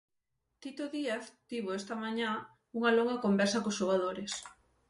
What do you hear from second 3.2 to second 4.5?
conversa cos xogadores.